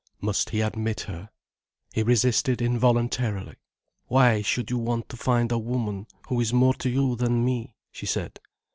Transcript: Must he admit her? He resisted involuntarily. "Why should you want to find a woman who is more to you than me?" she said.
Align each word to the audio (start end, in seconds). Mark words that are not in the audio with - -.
Must 0.19 0.49
he 0.49 0.61
admit 0.61 1.01
her? 1.01 1.29
He 1.93 2.01
resisted 2.01 2.59
involuntarily. 2.59 3.57
"Why 4.07 4.41
should 4.41 4.71
you 4.71 4.79
want 4.79 5.09
to 5.09 5.15
find 5.15 5.51
a 5.51 5.59
woman 5.59 6.07
who 6.27 6.41
is 6.41 6.51
more 6.51 6.73
to 6.73 6.89
you 6.89 7.15
than 7.15 7.45
me?" 7.45 7.75
she 7.91 8.07
said. 8.07 8.39